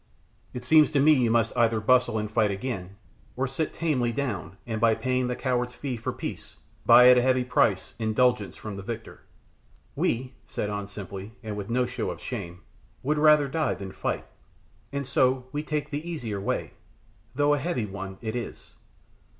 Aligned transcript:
It 0.51 0.65
seems 0.65 0.89
to 0.89 0.99
me 0.99 1.13
you 1.13 1.29
must 1.29 1.55
either 1.55 1.79
bustle 1.79 2.17
and 2.17 2.31
fight 2.31 2.49
again, 2.49 2.95
or 3.35 3.45
sit 3.47 3.71
tamely 3.71 4.11
down, 4.11 4.57
and 4.65 4.81
by 4.81 4.95
paying 4.95 5.27
the 5.27 5.35
coward's 5.35 5.75
fee 5.75 5.95
for 5.95 6.11
peace, 6.11 6.55
buy 6.87 7.09
at 7.09 7.17
heavy 7.17 7.43
price, 7.43 7.93
indulgence 7.99 8.57
from 8.57 8.77
the 8.77 8.81
victor." 8.81 9.21
"We," 9.95 10.33
said 10.47 10.71
An 10.71 10.87
simply, 10.87 11.33
and 11.43 11.55
with 11.55 11.69
no 11.69 11.85
show 11.85 12.09
of 12.09 12.19
shame, 12.19 12.61
"would 13.03 13.19
rather 13.19 13.47
die 13.47 13.75
than 13.75 13.91
fight, 13.91 14.25
and 14.91 15.05
so 15.05 15.45
we 15.51 15.61
take 15.61 15.91
the 15.91 16.09
easier 16.09 16.41
way, 16.41 16.71
though 17.35 17.53
a 17.53 17.59
heavy 17.59 17.85
one 17.85 18.17
it 18.21 18.35
is. 18.35 18.73